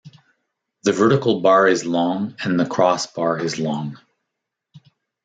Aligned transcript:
The 0.81 0.93
vertical 0.93 1.41
bar 1.41 1.67
is 1.67 1.85
long 1.85 2.35
and 2.43 2.59
the 2.59 2.65
crossbar 2.65 3.37
is 3.39 3.59
long. 3.59 3.99